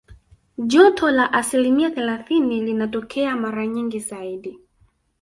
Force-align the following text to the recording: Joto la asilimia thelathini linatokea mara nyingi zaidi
Joto 0.71 1.11
la 1.11 1.25
asilimia 1.33 1.91
thelathini 1.91 2.61
linatokea 2.61 3.35
mara 3.35 3.67
nyingi 3.67 3.99
zaidi 3.99 4.59